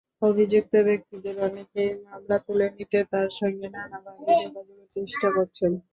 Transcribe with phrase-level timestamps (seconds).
[0.21, 5.71] অভিযুক্ত ব্যক্তিদের অনেকেই মামলা তুলে নিতে তাঁর সঙ্গে নানাভাবে যোগাযোগের চেষ্টা করছেন।